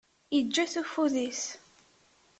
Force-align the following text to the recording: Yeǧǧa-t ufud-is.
Yeǧǧa-t 0.35 0.73
ufud-is. 0.81 1.43